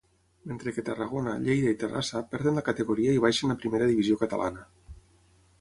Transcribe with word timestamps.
Mentre 0.51 0.71
que 0.77 0.83
Tarragona, 0.87 1.35
Lleida 1.43 1.73
i 1.75 1.77
Terrassa 1.83 2.23
perden 2.33 2.57
la 2.61 2.65
categoria 2.71 3.15
i 3.19 3.21
baixen 3.27 3.55
a 3.55 3.59
primera 3.63 3.93
divisió 3.93 4.21
catalana. 4.27 4.69